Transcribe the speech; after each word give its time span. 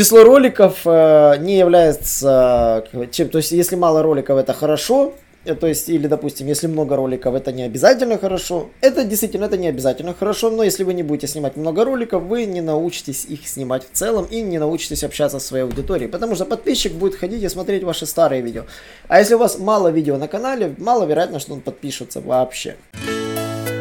число 0.00 0.24
роликов 0.24 0.78
э, 0.86 1.36
не 1.40 1.58
является 1.58 2.86
чем, 3.12 3.28
то 3.28 3.36
есть 3.36 3.52
если 3.52 3.76
мало 3.76 4.02
роликов 4.02 4.38
это 4.38 4.54
хорошо, 4.54 5.12
э, 5.44 5.54
то 5.54 5.66
есть, 5.66 5.90
или, 5.90 6.06
допустим, 6.06 6.46
если 6.46 6.68
много 6.68 6.96
роликов, 6.96 7.34
это 7.34 7.52
не 7.52 7.64
обязательно 7.64 8.16
хорошо. 8.16 8.70
Это 8.80 9.04
действительно, 9.04 9.44
это 9.44 9.58
не 9.58 9.68
обязательно 9.68 10.14
хорошо, 10.14 10.48
но 10.48 10.62
если 10.62 10.84
вы 10.84 10.94
не 10.94 11.02
будете 11.02 11.26
снимать 11.26 11.56
много 11.58 11.84
роликов, 11.84 12.22
вы 12.22 12.46
не 12.46 12.62
научитесь 12.62 13.26
их 13.26 13.46
снимать 13.46 13.82
в 13.84 13.94
целом 13.94 14.24
и 14.30 14.40
не 14.40 14.58
научитесь 14.58 15.04
общаться 15.04 15.38
со 15.38 15.46
своей 15.48 15.64
аудиторией, 15.64 16.08
потому 16.08 16.34
что 16.34 16.46
подписчик 16.46 16.92
будет 16.94 17.16
ходить 17.16 17.42
и 17.42 17.48
смотреть 17.50 17.84
ваши 17.84 18.06
старые 18.06 18.40
видео. 18.40 18.64
А 19.06 19.18
если 19.18 19.34
у 19.34 19.38
вас 19.38 19.58
мало 19.58 19.88
видео 19.88 20.16
на 20.16 20.28
канале, 20.28 20.74
маловероятно, 20.78 21.40
что 21.40 21.52
он 21.52 21.60
подпишется 21.60 22.22
вообще. 22.22 22.76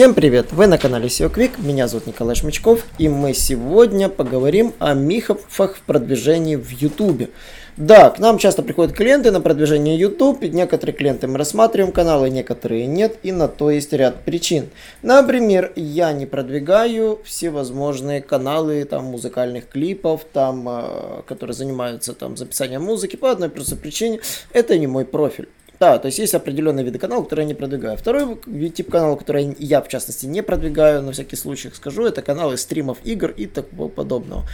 Всем 0.00 0.14
привет! 0.14 0.50
Вы 0.52 0.66
на 0.66 0.78
канале 0.78 1.08
SEO 1.08 1.30
Quick, 1.30 1.62
меня 1.62 1.86
зовут 1.86 2.06
Николай 2.06 2.34
Шмычков, 2.34 2.86
и 2.96 3.10
мы 3.10 3.34
сегодня 3.34 4.08
поговорим 4.08 4.72
о 4.78 4.94
мифах 4.94 5.76
в 5.76 5.82
продвижении 5.82 6.56
в 6.56 6.70
YouTube. 6.70 7.28
Да, 7.76 8.08
к 8.08 8.18
нам 8.18 8.38
часто 8.38 8.62
приходят 8.62 8.96
клиенты 8.96 9.30
на 9.30 9.42
продвижение 9.42 9.98
YouTube, 9.98 10.42
некоторые 10.44 10.96
клиенты 10.96 11.26
мы 11.26 11.36
рассматриваем 11.36 11.92
каналы, 11.92 12.30
некоторые 12.30 12.86
нет, 12.86 13.18
и 13.22 13.30
на 13.30 13.46
то 13.46 13.70
есть 13.70 13.92
ряд 13.92 14.24
причин. 14.24 14.70
Например, 15.02 15.70
я 15.76 16.14
не 16.14 16.24
продвигаю 16.24 17.20
всевозможные 17.24 18.22
каналы 18.22 18.82
там 18.84 19.04
музыкальных 19.04 19.68
клипов, 19.68 20.24
там, 20.32 20.66
э, 20.66 21.22
которые 21.26 21.52
занимаются 21.52 22.14
там 22.14 22.38
записанием 22.38 22.82
музыки 22.82 23.16
по 23.16 23.30
одной 23.30 23.50
простой 23.50 23.76
причине, 23.76 24.20
это 24.54 24.78
не 24.78 24.86
мой 24.86 25.04
профиль. 25.04 25.48
Да, 25.80 25.98
то 25.98 26.06
есть 26.06 26.18
есть 26.18 26.34
определенные 26.34 26.84
виды 26.84 26.98
каналов, 26.98 27.24
которые 27.24 27.44
я 27.44 27.48
не 27.48 27.54
продвигаю. 27.54 27.96
Второй 27.96 28.36
тип 28.68 28.90
канала, 28.90 29.16
который 29.16 29.56
я, 29.58 29.80
в 29.80 29.88
частности, 29.88 30.26
не 30.26 30.42
продвигаю, 30.42 31.00
на 31.00 31.12
всякий 31.12 31.36
случай 31.36 31.70
скажу, 31.74 32.04
это 32.04 32.20
каналы 32.20 32.58
стримов 32.58 32.98
игр 33.02 33.30
и 33.30 33.46
такого 33.46 33.88
подобного. 33.88 34.44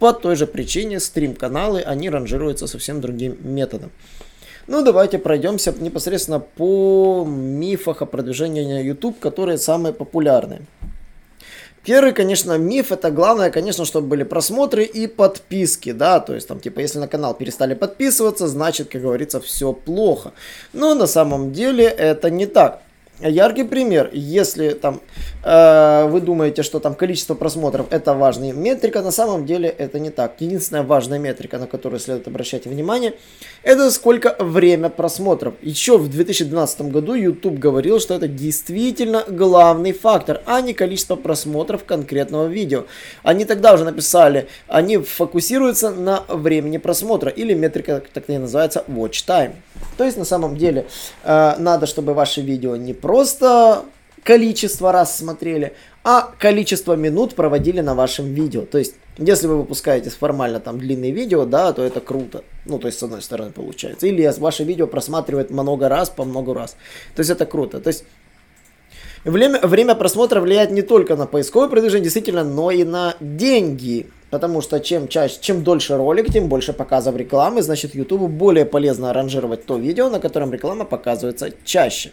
По 0.00 0.12
той 0.12 0.34
же 0.34 0.48
причине 0.48 0.98
стрим-каналы, 0.98 1.80
они 1.82 2.10
ранжируются 2.10 2.66
совсем 2.66 3.00
другим 3.00 3.36
методом. 3.44 3.92
Ну, 4.66 4.82
давайте 4.82 5.18
пройдемся 5.18 5.72
непосредственно 5.78 6.40
по 6.40 7.24
мифах 7.24 8.02
о 8.02 8.06
продвижении 8.06 8.64
на 8.64 8.82
YouTube, 8.82 9.20
которые 9.20 9.58
самые 9.58 9.92
популярные. 9.92 10.62
Первый, 11.84 12.14
конечно, 12.14 12.56
миф, 12.56 12.92
это 12.92 13.10
главное, 13.10 13.50
конечно, 13.50 13.84
чтобы 13.84 14.06
были 14.06 14.22
просмотры 14.22 14.84
и 14.84 15.06
подписки, 15.06 15.92
да, 15.92 16.18
то 16.18 16.34
есть 16.34 16.48
там, 16.48 16.58
типа, 16.58 16.80
если 16.80 16.98
на 16.98 17.08
канал 17.08 17.34
перестали 17.34 17.74
подписываться, 17.74 18.48
значит, 18.48 18.88
как 18.88 19.02
говорится, 19.02 19.38
все 19.38 19.74
плохо. 19.74 20.32
Но 20.72 20.94
на 20.94 21.06
самом 21.06 21.52
деле 21.52 21.84
это 21.84 22.30
не 22.30 22.46
так. 22.46 22.80
Яркий 23.20 23.62
пример, 23.62 24.10
если 24.12 24.70
там 24.70 25.00
э, 25.44 26.06
вы 26.08 26.20
думаете, 26.20 26.64
что 26.64 26.80
там 26.80 26.96
количество 26.96 27.36
просмотров 27.36 27.86
это 27.90 28.12
важная 28.12 28.52
метрика, 28.52 29.02
на 29.02 29.12
самом 29.12 29.46
деле 29.46 29.68
это 29.68 30.00
не 30.00 30.10
так. 30.10 30.34
Единственная 30.40 30.82
важная 30.82 31.20
метрика, 31.20 31.58
на 31.58 31.68
которую 31.68 32.00
следует 32.00 32.26
обращать 32.26 32.66
внимание, 32.66 33.14
это 33.62 33.92
сколько 33.92 34.34
время 34.40 34.88
просмотров. 34.88 35.54
Еще 35.62 35.96
в 35.96 36.10
2012 36.10 36.80
году 36.90 37.14
YouTube 37.14 37.56
говорил, 37.56 38.00
что 38.00 38.14
это 38.14 38.26
действительно 38.26 39.22
главный 39.28 39.92
фактор, 39.92 40.42
а 40.44 40.60
не 40.60 40.74
количество 40.74 41.14
просмотров 41.14 41.84
конкретного 41.84 42.48
видео. 42.48 42.86
Они 43.22 43.44
тогда 43.44 43.74
уже 43.74 43.84
написали, 43.84 44.48
они 44.66 44.98
фокусируются 44.98 45.90
на 45.90 46.24
времени 46.26 46.78
просмотра 46.78 47.30
или 47.30 47.54
метрика 47.54 48.02
так 48.12 48.28
и 48.28 48.38
называется 48.38 48.82
watch 48.88 49.24
time. 49.24 49.52
То 49.96 50.04
есть 50.04 50.16
на 50.16 50.24
самом 50.24 50.56
деле 50.56 50.86
э, 51.22 51.54
надо, 51.58 51.86
чтобы 51.86 52.14
ваши 52.14 52.40
видео 52.40 52.74
не 52.74 52.92
просто 53.04 53.84
количество 54.22 54.90
раз 54.90 55.18
смотрели, 55.18 55.74
а 56.04 56.32
количество 56.38 56.96
минут 56.96 57.34
проводили 57.34 57.82
на 57.82 57.94
вашем 57.94 58.32
видео. 58.32 58.62
То 58.62 58.78
есть, 58.78 58.94
если 59.18 59.46
вы 59.46 59.58
выпускаете 59.58 60.08
формально 60.08 60.58
там 60.58 60.78
длинные 60.78 61.10
видео, 61.10 61.44
да, 61.44 61.74
то 61.74 61.82
это 61.82 62.00
круто. 62.00 62.44
Ну, 62.64 62.78
то 62.78 62.86
есть, 62.86 62.98
с 62.98 63.02
одной 63.02 63.20
стороны, 63.20 63.52
получается. 63.52 64.06
Или 64.06 64.32
ваше 64.38 64.64
видео 64.64 64.86
просматривает 64.86 65.50
много 65.50 65.90
раз, 65.90 66.08
по 66.08 66.24
много 66.24 66.54
раз. 66.54 66.76
То 67.14 67.20
есть, 67.20 67.30
это 67.30 67.44
круто. 67.44 67.78
То 67.78 67.88
есть, 67.88 68.04
время, 69.24 69.60
время 69.60 69.94
просмотра 69.94 70.40
влияет 70.40 70.70
не 70.70 70.80
только 70.80 71.14
на 71.14 71.26
поисковое 71.26 71.68
продвижение, 71.68 72.04
действительно, 72.04 72.42
но 72.42 72.70
и 72.70 72.84
на 72.84 73.16
деньги. 73.20 74.06
Потому 74.30 74.62
что 74.62 74.80
чем 74.80 75.08
чаще, 75.08 75.36
чем 75.42 75.62
дольше 75.62 75.98
ролик, 75.98 76.32
тем 76.32 76.48
больше 76.48 76.72
показов 76.72 77.16
рекламы, 77.16 77.60
значит 77.60 77.94
YouTube 77.94 78.30
более 78.30 78.64
полезно 78.64 79.12
ранжировать 79.12 79.66
то 79.66 79.76
видео, 79.76 80.08
на 80.08 80.20
котором 80.20 80.54
реклама 80.54 80.86
показывается 80.86 81.50
чаще. 81.64 82.12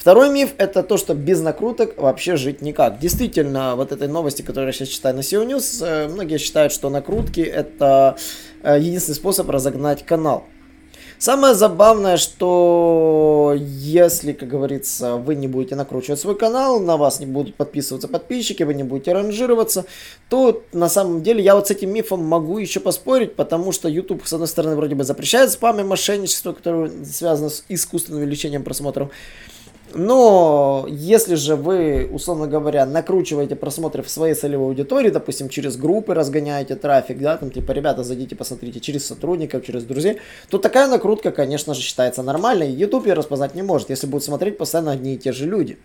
Второй 0.00 0.30
миф 0.30 0.54
это 0.56 0.82
то, 0.82 0.96
что 0.96 1.12
без 1.12 1.42
накруток 1.42 1.98
вообще 1.98 2.36
жить 2.36 2.62
никак. 2.62 2.98
Действительно, 2.98 3.76
вот 3.76 3.92
этой 3.92 4.08
новости, 4.08 4.40
которую 4.40 4.68
я 4.68 4.72
сейчас 4.72 4.88
читаю 4.88 5.14
на 5.14 5.20
SEO 5.20 5.46
News, 5.46 5.84
э, 5.84 6.08
многие 6.08 6.38
считают, 6.38 6.72
что 6.72 6.88
накрутки 6.88 7.42
это 7.42 8.16
э, 8.62 8.78
единственный 8.80 9.16
способ 9.16 9.50
разогнать 9.50 10.06
канал. 10.06 10.44
Самое 11.18 11.54
забавное, 11.54 12.16
что 12.16 13.54
если, 13.58 14.32
как 14.32 14.48
говорится, 14.48 15.16
вы 15.16 15.34
не 15.34 15.48
будете 15.48 15.76
накручивать 15.76 16.18
свой 16.18 16.34
канал, 16.34 16.80
на 16.80 16.96
вас 16.96 17.20
не 17.20 17.26
будут 17.26 17.56
подписываться 17.56 18.08
подписчики, 18.08 18.62
вы 18.62 18.72
не 18.72 18.84
будете 18.84 19.12
ранжироваться, 19.12 19.84
то 20.30 20.62
на 20.72 20.88
самом 20.88 21.22
деле 21.22 21.44
я 21.44 21.54
вот 21.54 21.68
с 21.68 21.72
этим 21.72 21.92
мифом 21.92 22.24
могу 22.24 22.56
еще 22.56 22.80
поспорить, 22.80 23.36
потому 23.36 23.70
что 23.70 23.86
YouTube, 23.86 24.26
с 24.26 24.32
одной 24.32 24.48
стороны, 24.48 24.76
вроде 24.76 24.94
бы 24.94 25.04
запрещает 25.04 25.50
спам 25.50 25.78
и 25.80 25.82
мошенничество, 25.82 26.54
которое 26.54 26.90
связано 27.04 27.50
с 27.50 27.64
искусственным 27.68 28.22
увеличением 28.22 28.62
просмотров. 28.62 29.10
Но 29.94 30.86
если 30.88 31.34
же 31.34 31.56
вы, 31.56 32.08
условно 32.12 32.46
говоря, 32.46 32.86
накручиваете 32.86 33.56
просмотры 33.56 34.02
в 34.02 34.10
своей 34.10 34.34
целевой 34.34 34.68
аудитории, 34.68 35.10
допустим, 35.10 35.48
через 35.48 35.76
группы 35.76 36.14
разгоняете 36.14 36.76
трафик, 36.76 37.18
да, 37.18 37.36
там 37.36 37.50
типа, 37.50 37.72
ребята, 37.72 38.04
зайдите, 38.04 38.36
посмотрите, 38.36 38.80
через 38.80 39.06
сотрудников, 39.06 39.64
через 39.64 39.84
друзей, 39.84 40.18
то 40.48 40.58
такая 40.58 40.88
накрутка, 40.88 41.32
конечно 41.32 41.74
же, 41.74 41.80
считается 41.80 42.22
нормальной. 42.22 42.70
YouTube 42.70 43.06
ее 43.06 43.14
распознать 43.14 43.54
не 43.54 43.62
может, 43.62 43.90
если 43.90 44.06
будут 44.06 44.24
смотреть 44.24 44.58
постоянно 44.58 44.92
одни 44.92 45.14
и 45.14 45.18
те 45.18 45.32
же 45.32 45.46
люди. 45.46 45.78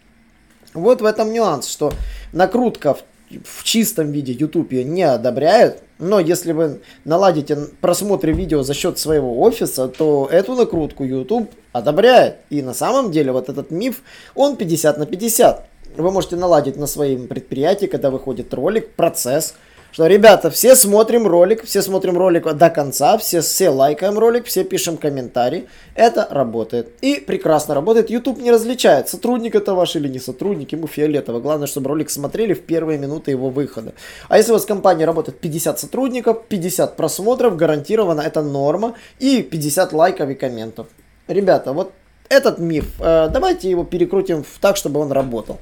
Вот 0.73 1.01
в 1.01 1.05
этом 1.05 1.31
нюанс, 1.31 1.67
что 1.67 1.93
накрутка 2.33 2.93
в 2.93 3.03
в 3.43 3.63
чистом 3.63 4.11
виде 4.11 4.33
YouTube 4.33 4.71
ее 4.71 4.83
не 4.83 5.03
одобряет, 5.03 5.81
но 5.99 6.19
если 6.19 6.51
вы 6.51 6.81
наладите 7.05 7.57
просмотр 7.81 8.29
видео 8.29 8.63
за 8.63 8.73
счет 8.73 8.99
своего 8.99 9.41
офиса, 9.41 9.87
то 9.87 10.27
эту 10.31 10.55
накрутку 10.55 11.03
YouTube 11.03 11.51
одобряет. 11.71 12.37
И 12.49 12.61
на 12.61 12.73
самом 12.73 13.11
деле 13.11 13.31
вот 13.31 13.49
этот 13.49 13.71
миф, 13.71 14.01
он 14.35 14.57
50 14.57 14.97
на 14.97 15.05
50. 15.05 15.67
Вы 15.97 16.11
можете 16.11 16.35
наладить 16.35 16.75
на 16.77 16.87
своем 16.87 17.27
предприятии, 17.27 17.85
когда 17.85 18.09
выходит 18.09 18.53
ролик, 18.53 18.93
процесс, 18.95 19.55
что, 19.95 20.07
ребята, 20.07 20.49
все 20.49 20.75
смотрим 20.75 21.25
ролик, 21.25 21.63
все 21.63 21.81
смотрим 21.81 22.17
ролик 22.17 22.53
до 22.53 22.69
конца, 22.69 23.17
все, 23.17 23.39
все 23.39 23.69
лайкаем 23.69 24.19
ролик, 24.19 24.45
все 24.45 24.65
пишем 24.65 24.97
комментарии. 24.97 25.69
Это 25.95 26.27
работает. 26.29 26.89
И 26.99 27.23
прекрасно 27.25 27.75
работает. 27.75 28.09
YouTube 28.09 28.39
не 28.39 28.51
различает, 28.51 29.07
сотрудник 29.07 29.55
это 29.55 29.73
ваш 29.73 29.95
или 29.95 30.09
не 30.09 30.19
сотрудник, 30.19 30.73
ему 30.73 30.87
фиолетово. 30.87 31.39
Главное, 31.39 31.65
чтобы 31.65 31.87
ролик 31.87 32.09
смотрели 32.09 32.53
в 32.53 32.63
первые 32.63 32.99
минуты 32.99 33.31
его 33.31 33.49
выхода. 33.49 33.93
А 34.27 34.37
если 34.37 34.51
у 34.51 34.55
вас 34.55 34.65
в 34.65 34.67
компании 34.67 35.05
работает 35.05 35.39
50 35.39 35.79
сотрудников, 35.79 36.43
50 36.49 36.97
просмотров, 36.97 37.55
гарантированно 37.55 38.19
это 38.19 38.41
норма, 38.41 38.95
и 39.19 39.41
50 39.43 39.93
лайков 39.93 40.29
и 40.29 40.35
комментов. 40.35 40.87
Ребята, 41.29 41.71
вот 41.71 41.93
этот 42.27 42.59
миф, 42.59 42.99
э, 42.99 43.29
давайте 43.31 43.69
его 43.69 43.85
перекрутим 43.85 44.43
так, 44.59 44.75
чтобы 44.75 44.99
он 44.99 45.13
работал. 45.13 45.57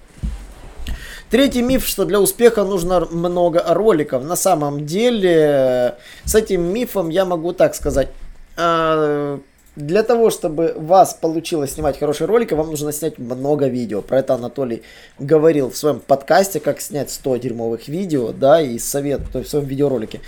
Третий 1.33 1.63
миф, 1.63 1.87
что 1.87 2.05
для 2.05 2.19
успеха 2.21 2.63
нужно 2.63 3.07
много 3.09 3.63
роликов. 3.67 4.23
На 4.23 4.35
самом 4.35 4.85
деле, 4.85 5.95
с 6.25 6.35
этим 6.35 6.61
мифом 6.71 7.09
я 7.09 7.25
могу 7.25 7.53
так 7.53 7.73
сказать. 7.73 8.09
А, 8.55 9.39
для 9.75 10.03
того, 10.03 10.29
чтобы 10.29 10.75
вас 10.77 11.15
получилось 11.15 11.71
снимать 11.71 11.97
хорошие 11.97 12.27
ролики, 12.27 12.53
вам 12.53 12.69
нужно 12.69 12.91
снять 12.91 13.17
много 13.17 13.65
видео. 13.65 14.03
Про 14.03 14.19
это 14.19 14.35
Анатолий 14.35 14.83
говорил 15.17 15.71
в 15.71 15.75
своем 15.75 16.01
подкасте, 16.01 16.59
как 16.59 16.79
снять 16.79 17.09
100 17.09 17.37
дерьмовых 17.37 17.87
видео, 17.87 18.31
да, 18.31 18.61
и 18.61 18.77
совет, 18.77 19.21
то 19.31 19.39
есть 19.39 19.47
в 19.47 19.51
своем 19.53 19.65
видеоролике. 19.65 20.21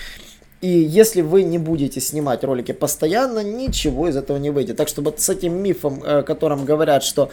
И 0.61 0.69
если 0.69 1.21
вы 1.21 1.43
не 1.43 1.59
будете 1.59 2.01
снимать 2.01 2.43
ролики 2.43 2.71
постоянно, 2.71 3.43
ничего 3.43 4.07
из 4.07 4.17
этого 4.17 4.37
не 4.37 4.49
выйдет. 4.49 4.77
Так 4.77 4.87
что 4.87 5.03
вот 5.03 5.21
с 5.21 5.29
этим 5.29 5.53
мифом, 5.53 6.01
о 6.03 6.23
котором 6.23 6.65
говорят, 6.65 7.03
что 7.03 7.29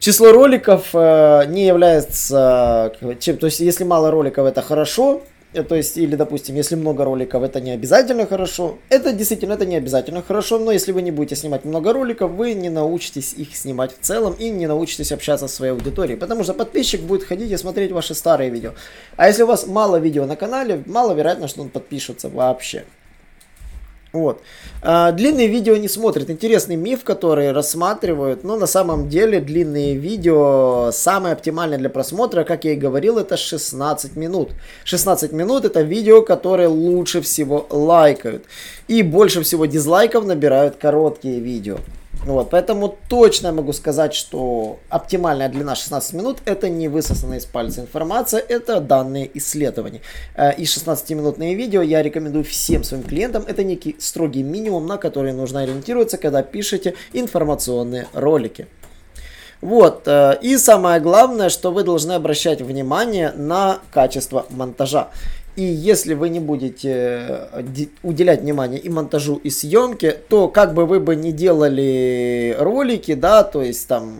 число 0.00 0.32
роликов 0.32 0.88
э, 0.92 1.44
не 1.46 1.66
является 1.66 2.92
чем, 3.20 3.36
то 3.36 3.46
есть 3.46 3.60
если 3.60 3.84
мало 3.84 4.10
роликов 4.10 4.46
это 4.46 4.60
хорошо, 4.62 5.22
Э, 5.52 5.62
то 5.62 5.74
есть, 5.74 5.96
или, 5.96 6.14
допустим, 6.16 6.54
если 6.54 6.76
много 6.76 7.04
роликов, 7.04 7.42
это 7.42 7.60
не 7.60 7.72
обязательно 7.72 8.26
хорошо. 8.26 8.78
Это 8.88 9.12
действительно, 9.12 9.54
это 9.54 9.66
не 9.66 9.76
обязательно 9.76 10.22
хорошо, 10.22 10.58
но 10.58 10.70
если 10.72 10.92
вы 10.92 11.02
не 11.02 11.10
будете 11.10 11.36
снимать 11.36 11.64
много 11.64 11.92
роликов, 11.92 12.30
вы 12.30 12.54
не 12.54 12.70
научитесь 12.70 13.34
их 13.34 13.56
снимать 13.56 13.92
в 13.96 14.00
целом 14.00 14.34
и 14.34 14.50
не 14.50 14.66
научитесь 14.66 15.12
общаться 15.12 15.48
со 15.48 15.54
своей 15.54 15.72
аудиторией, 15.72 16.18
потому 16.18 16.44
что 16.44 16.54
подписчик 16.54 17.00
будет 17.00 17.24
ходить 17.24 17.50
и 17.50 17.56
смотреть 17.56 17.92
ваши 17.92 18.14
старые 18.14 18.50
видео. 18.50 18.72
А 19.16 19.26
если 19.26 19.42
у 19.42 19.46
вас 19.46 19.66
мало 19.66 19.96
видео 19.96 20.26
на 20.26 20.36
канале, 20.36 20.82
маловероятно, 20.86 21.48
что 21.48 21.62
он 21.62 21.68
подпишется 21.68 22.28
вообще. 22.28 22.84
Вот. 24.12 24.42
А, 24.82 25.12
длинные 25.12 25.46
видео 25.46 25.76
не 25.76 25.88
смотрят. 25.88 26.30
Интересный 26.30 26.76
миф, 26.76 27.04
который 27.04 27.52
рассматривают. 27.52 28.42
Но 28.42 28.56
на 28.56 28.66
самом 28.66 29.08
деле 29.08 29.40
длинные 29.40 29.94
видео 29.94 30.90
самое 30.92 31.34
оптимальное 31.34 31.78
для 31.78 31.90
просмотра, 31.90 32.44
как 32.44 32.64
я 32.64 32.72
и 32.72 32.76
говорил, 32.76 33.18
это 33.18 33.36
16 33.36 34.16
минут. 34.16 34.50
16 34.84 35.32
минут 35.32 35.64
это 35.64 35.82
видео, 35.82 36.22
которые 36.22 36.68
лучше 36.68 37.20
всего 37.20 37.66
лайкают. 37.70 38.44
И 38.88 39.02
больше 39.02 39.42
всего 39.42 39.66
дизлайков 39.66 40.24
набирают 40.24 40.76
короткие 40.76 41.38
видео. 41.38 41.78
Вот, 42.26 42.50
поэтому 42.50 42.98
точно 43.08 43.50
могу 43.50 43.72
сказать, 43.72 44.12
что 44.14 44.78
оптимальная 44.90 45.48
длина 45.48 45.74
16 45.74 46.12
минут 46.12 46.38
это 46.44 46.68
не 46.68 46.88
высосанная 46.88 47.38
из 47.38 47.46
пальца 47.46 47.80
информация, 47.80 48.40
это 48.40 48.80
данные 48.80 49.30
исследований. 49.34 50.02
Э, 50.36 50.54
и 50.54 50.64
16-минутные 50.64 51.54
видео 51.54 51.80
я 51.80 52.02
рекомендую 52.02 52.44
всем 52.44 52.84
своим 52.84 53.04
клиентам. 53.04 53.44
Это 53.46 53.64
некий 53.64 53.96
строгий 53.98 54.42
минимум, 54.42 54.86
на 54.86 54.98
который 54.98 55.32
нужно 55.32 55.60
ориентироваться, 55.60 56.18
когда 56.18 56.42
пишете 56.42 56.94
информационные 57.14 58.06
ролики. 58.12 58.66
Вот, 59.62 60.02
э, 60.06 60.38
и 60.40 60.56
самое 60.56 61.00
главное, 61.00 61.48
что 61.50 61.70
вы 61.70 61.84
должны 61.84 62.12
обращать 62.12 62.62
внимание 62.62 63.32
на 63.32 63.80
качество 63.92 64.46
монтажа. 64.50 65.08
И 65.56 65.62
если 65.62 66.14
вы 66.14 66.28
не 66.28 66.40
будете 66.40 66.90
э, 67.52 67.62
уделять 68.02 68.42
внимание 68.42 68.78
и 68.80 68.88
монтажу, 68.88 69.36
и 69.36 69.50
съемке, 69.50 70.12
то 70.12 70.48
как 70.48 70.74
бы 70.74 70.86
вы 70.86 71.00
бы 71.00 71.16
не 71.16 71.32
делали 71.32 72.56
ролики, 72.58 73.14
да, 73.14 73.42
то 73.42 73.62
есть 73.62 73.86
там 73.88 74.14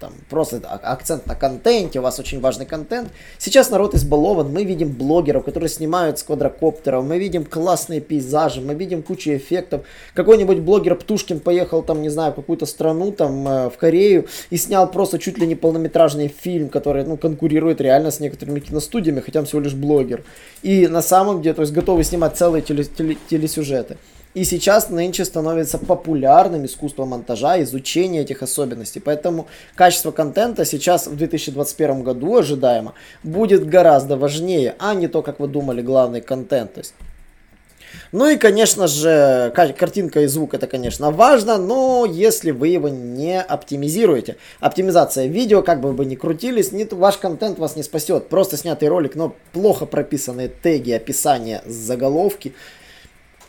там 0.00 0.12
просто 0.28 0.58
акцент 0.58 1.26
на 1.26 1.34
контенте, 1.34 2.00
у 2.00 2.02
вас 2.02 2.18
очень 2.18 2.40
важный 2.40 2.66
контент. 2.66 3.08
Сейчас 3.38 3.70
народ 3.70 3.94
избалован, 3.94 4.52
мы 4.52 4.64
видим 4.64 4.90
блогеров, 4.92 5.44
которые 5.44 5.68
снимают 5.68 6.18
с 6.18 6.22
квадрокоптеров, 6.22 7.04
мы 7.04 7.18
видим 7.18 7.44
классные 7.44 8.00
пейзажи, 8.00 8.60
мы 8.60 8.74
видим 8.74 9.02
кучу 9.02 9.30
эффектов. 9.30 9.86
Какой-нибудь 10.14 10.60
блогер 10.60 10.96
Птушкин 10.96 11.40
поехал 11.40 11.82
там, 11.82 12.02
не 12.02 12.08
знаю, 12.08 12.32
в 12.32 12.36
какую-то 12.36 12.66
страну, 12.66 13.12
там, 13.12 13.48
э, 13.48 13.70
в 13.70 13.76
Корею, 13.76 14.26
и 14.50 14.56
снял 14.56 14.90
просто 14.90 15.18
чуть 15.18 15.38
ли 15.38 15.46
не 15.46 15.54
полнометражный 15.54 16.28
фильм, 16.28 16.68
который, 16.68 17.04
ну, 17.04 17.16
конкурирует 17.16 17.80
реально 17.80 18.10
с 18.10 18.20
некоторыми 18.20 18.60
киностудиями, 18.60 19.20
хотя 19.20 19.40
он 19.40 19.46
всего 19.46 19.60
лишь 19.60 19.74
блогер. 19.74 20.24
И 20.62 20.88
на 20.88 21.02
самом 21.02 21.42
деле, 21.42 21.54
то 21.54 21.62
есть 21.62 21.72
готовы 21.72 22.04
снимать 22.04 22.36
целые 22.36 22.62
телесюжеты. 22.62 23.96
И 24.36 24.44
сейчас 24.44 24.90
нынче 24.90 25.24
становится 25.24 25.78
популярным 25.78 26.66
искусство 26.66 27.06
монтажа, 27.06 27.62
изучение 27.62 28.20
этих 28.20 28.42
особенностей. 28.42 29.00
Поэтому 29.00 29.46
качество 29.74 30.10
контента 30.10 30.66
сейчас 30.66 31.06
в 31.06 31.16
2021 31.16 32.02
году 32.02 32.36
ожидаемо 32.36 32.92
будет 33.22 33.66
гораздо 33.66 34.18
важнее, 34.18 34.74
а 34.78 34.94
не 34.94 35.08
то, 35.08 35.22
как 35.22 35.40
вы 35.40 35.48
думали, 35.48 35.80
главный 35.80 36.20
контент. 36.20 36.74
То 36.74 36.80
есть 36.80 36.92
ну 38.12 38.28
и, 38.28 38.36
конечно 38.36 38.88
же, 38.88 39.50
картинка 39.54 40.20
и 40.20 40.26
звук 40.26 40.52
это, 40.52 40.66
конечно, 40.66 41.10
важно, 41.10 41.56
но 41.56 42.04
если 42.04 42.50
вы 42.50 42.68
его 42.68 42.90
не 42.90 43.40
оптимизируете. 43.40 44.36
Оптимизация 44.60 45.28
видео, 45.28 45.62
как 45.62 45.80
бы 45.80 45.92
вы 45.92 46.04
ни 46.04 46.14
крутились, 46.14 46.72
не, 46.72 46.84
ваш 46.84 47.16
контент 47.16 47.58
вас 47.58 47.74
не 47.74 47.82
спасет. 47.82 48.28
Просто 48.28 48.58
снятый 48.58 48.88
ролик, 48.88 49.14
но 49.14 49.34
плохо 49.54 49.86
прописанные 49.86 50.48
теги, 50.48 50.92
описания, 50.92 51.62
заголовки– 51.64 52.52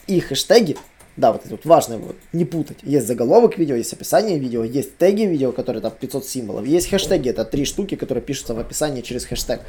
и 0.07 0.19
хэштеги, 0.19 0.77
да, 1.17 1.31
вот 1.31 1.41
это 1.45 1.51
вот 1.55 1.65
важно 1.65 1.97
вот, 1.97 2.15
не 2.31 2.45
путать. 2.45 2.77
Есть 2.83 3.07
заголовок 3.07 3.57
видео, 3.57 3.75
есть 3.75 3.91
описание 3.91 4.37
видео, 4.37 4.63
есть 4.63 4.97
теги 4.97 5.23
видео, 5.23 5.51
которые 5.51 5.81
там 5.81 5.91
500 5.99 6.25
символов, 6.25 6.65
есть 6.65 6.89
хэштеги, 6.89 7.29
это 7.29 7.43
три 7.43 7.65
штуки, 7.65 7.95
которые 7.95 8.23
пишутся 8.23 8.53
в 8.53 8.59
описании 8.59 9.01
через 9.01 9.25
хэштег. 9.25 9.61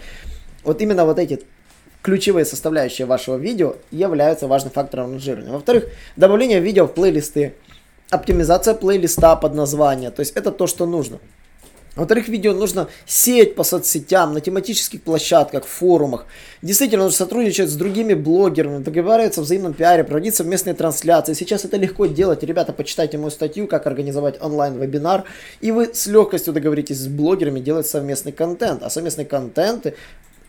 Вот 0.62 0.82
именно 0.82 1.06
вот 1.06 1.18
эти 1.18 1.40
ключевые 2.02 2.44
составляющие 2.44 3.06
вашего 3.06 3.36
видео 3.36 3.76
являются 3.90 4.46
важным 4.46 4.72
фактором 4.72 5.12
ранжирования. 5.12 5.52
Во-вторых, 5.52 5.86
добавление 6.16 6.60
видео 6.60 6.86
в 6.86 6.92
плейлисты, 6.92 7.54
оптимизация 8.10 8.74
плейлиста 8.74 9.34
под 9.36 9.54
название, 9.54 10.10
то 10.10 10.20
есть 10.20 10.36
это 10.36 10.52
то, 10.52 10.66
что 10.66 10.86
нужно. 10.86 11.18
Во-вторых, 11.98 12.28
видео 12.28 12.52
нужно 12.52 12.88
сеять 13.06 13.56
по 13.56 13.64
соцсетям, 13.64 14.32
на 14.32 14.40
тематических 14.40 15.02
площадках, 15.02 15.66
форумах. 15.66 16.26
Действительно, 16.62 17.02
нужно 17.02 17.18
сотрудничать 17.18 17.68
с 17.68 17.74
другими 17.74 18.14
блогерами, 18.14 18.84
договариваться 18.84 19.40
о 19.40 19.44
взаимном 19.44 19.74
пиаре, 19.74 20.04
проводить 20.04 20.36
совместные 20.36 20.74
трансляции. 20.74 21.32
Сейчас 21.32 21.64
это 21.64 21.76
легко 21.76 22.06
делать. 22.06 22.44
Ребята, 22.44 22.72
почитайте 22.72 23.18
мою 23.18 23.32
статью, 23.32 23.66
как 23.66 23.88
организовать 23.88 24.40
онлайн-вебинар. 24.40 25.24
И 25.60 25.72
вы 25.72 25.90
с 25.92 26.06
легкостью 26.06 26.52
договоритесь 26.52 26.98
с 26.98 27.08
блогерами 27.08 27.58
делать 27.58 27.88
совместный 27.88 28.30
контент. 28.30 28.84
А 28.84 28.90
совместные 28.90 29.26
контенты 29.26 29.94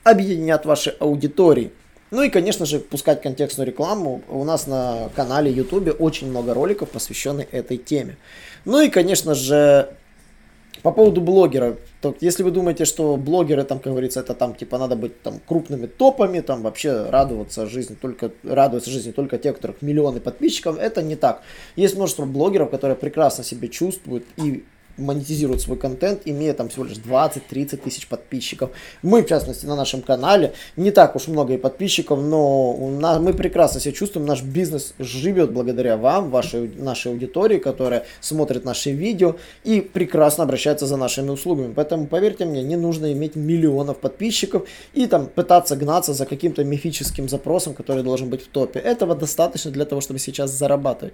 объединят 0.04 0.68
ваши 0.68 0.96
аудитории. 1.00 1.72
Ну 2.12 2.22
и, 2.22 2.30
конечно 2.30 2.68
же, 2.68 2.80
пускать 2.80 3.24
контекстную 3.24 3.68
рекламу. 3.68 4.22
У 4.30 4.44
нас 4.44 4.68
на 4.68 5.10
канале 5.16 5.52
YouTube 5.52 5.96
очень 6.00 6.30
много 6.30 6.54
роликов, 6.54 6.90
посвященных 6.90 7.48
этой 7.52 7.78
теме. 7.78 8.18
Ну 8.66 8.82
и, 8.82 8.90
конечно 8.90 9.34
же, 9.34 9.90
по 10.82 10.92
поводу 10.92 11.22
блогеров, 11.22 11.78
то 12.02 12.16
если 12.22 12.44
вы 12.44 12.52
думаете, 12.52 12.86
что 12.86 13.18
блогеры, 13.18 13.64
там, 13.64 13.80
как 13.80 13.92
говорится, 13.92 14.22
это 14.22 14.34
там, 14.34 14.56
типа, 14.56 14.78
надо 14.78 14.96
быть 14.96 15.22
там 15.22 15.40
крупными 15.46 15.88
топами, 15.88 16.40
там, 16.40 16.62
вообще 16.62 17.10
радоваться 17.10 17.66
жизни 17.68 17.96
только, 17.96 18.32
радуются 18.44 18.90
жизни 18.90 19.12
только 19.12 19.38
те, 19.38 19.52
у 19.52 19.54
которых 19.54 19.82
миллионы 19.82 20.20
подписчиков, 20.20 20.78
это 20.80 21.02
не 21.02 21.16
так. 21.16 21.42
Есть 21.76 21.96
множество 21.96 22.26
блогеров, 22.26 22.70
которые 22.70 22.96
прекрасно 22.96 23.44
себя 23.44 23.68
чувствуют 23.68 24.26
и 24.38 24.64
монетизирует 25.00 25.62
свой 25.62 25.78
контент, 25.78 26.22
имея 26.26 26.54
там 26.54 26.70
всего 26.70 26.84
лишь 26.84 26.98
20-30 26.98 27.78
тысяч 27.78 28.08
подписчиков. 28.08 28.72
Мы, 29.02 29.24
в 29.24 29.28
частности, 29.28 29.66
на 29.66 29.76
нашем 29.76 30.02
канале 30.02 30.54
не 30.76 30.92
так 30.92 31.16
уж 31.16 31.28
много 31.28 31.54
и 31.54 31.58
подписчиков, 31.58 32.20
но 32.22 32.72
у 32.72 32.90
нас, 32.92 33.20
мы 33.20 33.34
прекрасно 33.34 33.80
себя 33.80 33.94
чувствуем, 33.94 34.28
наш 34.28 34.44
бизнес 34.44 34.94
живет 35.00 35.52
благодаря 35.52 35.98
вам, 35.98 36.30
вашей, 36.30 36.70
нашей 36.76 37.12
аудитории, 37.12 37.58
которая 37.58 38.06
смотрит 38.22 38.66
наши 38.66 38.92
видео 38.92 39.36
и 39.64 39.82
прекрасно 39.82 40.44
обращается 40.44 40.86
за 40.86 40.98
нашими 40.98 41.30
услугами. 41.30 41.74
Поэтому, 41.74 42.08
поверьте 42.08 42.46
мне, 42.46 42.64
не 42.64 42.76
нужно 42.76 43.12
иметь 43.14 43.36
миллионов 43.36 43.98
подписчиков 43.98 44.68
и 44.94 45.06
там 45.08 45.28
пытаться 45.28 45.76
гнаться 45.76 46.14
за 46.14 46.26
каким-то 46.26 46.64
мифическим 46.64 47.30
запросом, 47.30 47.74
который 47.74 48.04
должен 48.04 48.30
быть 48.30 48.44
в 48.44 48.48
топе. 48.48 48.80
Этого 48.80 49.16
достаточно 49.16 49.72
для 49.72 49.86
того, 49.86 50.02
чтобы 50.02 50.20
сейчас 50.20 50.52
зарабатывать. 50.52 51.14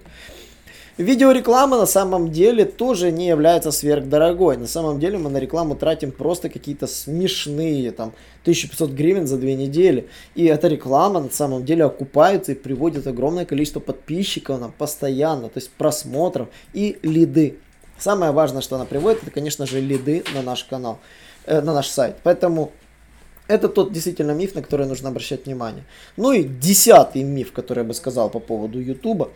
Видеореклама 0.98 1.76
на 1.76 1.84
самом 1.84 2.32
деле 2.32 2.64
тоже 2.64 3.12
не 3.12 3.28
является 3.28 3.70
сверхдорогой. 3.70 4.56
На 4.56 4.66
самом 4.66 4.98
деле 4.98 5.18
мы 5.18 5.28
на 5.28 5.36
рекламу 5.36 5.74
тратим 5.74 6.10
просто 6.10 6.48
какие-то 6.48 6.86
смешные, 6.86 7.90
там, 7.92 8.14
1500 8.42 8.90
гривен 8.92 9.26
за 9.26 9.36
две 9.36 9.54
недели. 9.56 10.08
И 10.34 10.46
эта 10.46 10.68
реклама 10.68 11.20
на 11.20 11.30
самом 11.30 11.66
деле 11.66 11.84
окупается 11.84 12.52
и 12.52 12.54
приводит 12.54 13.06
огромное 13.06 13.44
количество 13.44 13.78
подписчиков 13.80 14.58
нам 14.58 14.72
постоянно, 14.72 15.50
то 15.50 15.58
есть 15.58 15.70
просмотров 15.72 16.48
и 16.72 16.98
лиды. 17.02 17.58
Самое 17.98 18.32
важное, 18.32 18.62
что 18.62 18.76
она 18.76 18.86
приводит, 18.86 19.22
это, 19.22 19.30
конечно 19.30 19.66
же, 19.66 19.80
лиды 19.80 20.24
на 20.34 20.40
наш 20.40 20.64
канал, 20.64 20.98
э, 21.44 21.60
на 21.60 21.74
наш 21.74 21.88
сайт. 21.88 22.16
Поэтому 22.22 22.72
это 23.48 23.68
тот 23.68 23.92
действительно 23.92 24.32
миф, 24.32 24.54
на 24.54 24.62
который 24.62 24.86
нужно 24.86 25.08
обращать 25.08 25.46
внимание. 25.46 25.84
Ну 26.16 26.32
и 26.32 26.42
десятый 26.42 27.22
миф, 27.22 27.52
который 27.52 27.80
я 27.80 27.84
бы 27.84 27.94
сказал 27.94 28.30
по 28.30 28.40
поводу 28.40 28.80
Ютуба. 28.80 29.30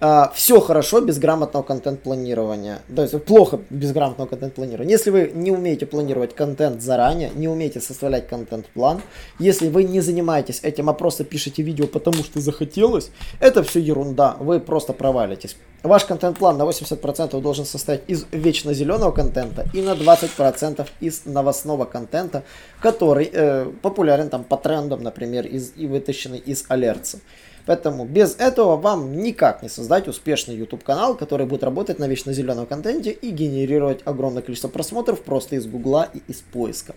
А, 0.00 0.30
все 0.34 0.60
хорошо 0.60 1.00
без 1.00 1.18
грамотного 1.18 1.62
контент-планирования. 1.62 2.80
То 2.94 3.02
есть 3.02 3.24
плохо 3.24 3.60
без 3.70 3.92
грамотного 3.92 4.28
контент-планирования. 4.28 4.92
Если 4.92 5.10
вы 5.10 5.30
не 5.34 5.50
умеете 5.50 5.86
планировать 5.86 6.34
контент 6.34 6.82
заранее, 6.82 7.30
не 7.34 7.48
умеете 7.48 7.80
составлять 7.80 8.28
контент-план, 8.28 9.00
если 9.38 9.68
вы 9.68 9.84
не 9.84 10.00
занимаетесь 10.00 10.60
этим, 10.62 10.90
а 10.90 10.92
просто 10.92 11.24
пишете 11.24 11.62
видео 11.62 11.86
потому 11.86 12.24
что 12.24 12.40
захотелось, 12.40 13.10
это 13.40 13.62
все 13.62 13.80
ерунда. 13.80 14.36
Вы 14.40 14.60
просто 14.60 14.92
провалитесь. 14.92 15.56
Ваш 15.84 16.06
контент-план 16.06 16.56
на 16.56 16.62
80% 16.62 17.38
должен 17.42 17.66
состоять 17.66 18.04
из 18.08 18.24
вечно 18.32 18.72
зеленого 18.72 19.12
контента 19.12 19.66
и 19.74 19.82
на 19.82 19.90
20% 19.90 20.88
из 21.00 21.26
новостного 21.26 21.84
контента, 21.84 22.42
который 22.80 23.28
э, 23.30 23.70
популярен 23.82 24.30
там 24.30 24.44
по 24.44 24.56
трендам, 24.56 25.02
например, 25.02 25.46
из, 25.46 25.74
и 25.76 25.86
вытащенный 25.86 26.38
из 26.38 26.64
алерца. 26.68 27.18
Поэтому 27.66 28.06
без 28.06 28.34
этого 28.36 28.76
вам 28.76 29.18
никак 29.22 29.62
не 29.62 29.68
создать 29.68 30.08
успешный 30.08 30.56
YouTube 30.56 30.82
канал, 30.82 31.16
который 31.16 31.44
будет 31.44 31.62
работать 31.62 31.98
на 31.98 32.08
вечно 32.08 32.32
зеленом 32.32 32.64
контенте 32.64 33.10
и 33.10 33.28
генерировать 33.28 34.00
огромное 34.06 34.40
количество 34.40 34.68
просмотров 34.68 35.20
просто 35.20 35.56
из 35.56 35.66
Гугла 35.66 36.08
и 36.14 36.22
из 36.28 36.40
поиска. 36.40 36.94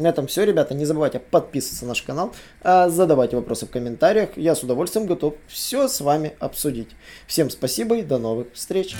На 0.00 0.08
этом 0.08 0.26
все, 0.26 0.44
ребята. 0.44 0.74
Не 0.74 0.86
забывайте 0.86 1.18
подписываться 1.18 1.84
на 1.84 1.90
наш 1.90 2.02
канал, 2.02 2.32
а, 2.62 2.88
задавайте 2.88 3.36
вопросы 3.36 3.66
в 3.66 3.70
комментариях. 3.70 4.30
Я 4.36 4.54
с 4.54 4.62
удовольствием 4.62 5.06
готов 5.06 5.34
все 5.46 5.88
с 5.88 6.00
вами 6.00 6.32
обсудить. 6.40 6.88
Всем 7.26 7.50
спасибо 7.50 7.98
и 7.98 8.02
до 8.02 8.18
новых 8.18 8.48
встреч. 8.54 8.96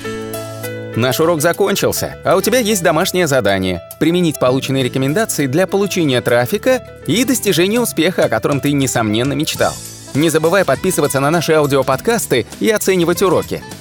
Наш 0.96 1.20
урок 1.20 1.40
закончился, 1.40 2.18
а 2.24 2.36
у 2.36 2.42
тебя 2.42 2.58
есть 2.58 2.82
домашнее 2.82 3.26
задание– 3.26 3.80
применить 4.00 4.38
полученные 4.38 4.82
рекомендации 4.82 5.46
для 5.46 5.66
получения 5.66 6.20
трафика 6.20 7.00
и 7.06 7.24
достижения 7.24 7.80
успеха, 7.80 8.24
о 8.24 8.28
котором 8.28 8.60
ты, 8.60 8.72
несомненно, 8.72 9.32
мечтал. 9.32 9.72
Не 10.14 10.28
забывай 10.28 10.64
подписываться 10.64 11.20
на 11.20 11.30
наши 11.30 11.52
аудиоподкасты 11.52 12.46
и 12.58 12.68
оценивать 12.68 13.22
уроки. 13.22 13.62